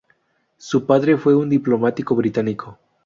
Su 0.57 0.87
padre 0.87 1.15
fue 1.15 1.35
un 1.35 1.47
diplomático 1.47 2.15
británico. 2.15 2.79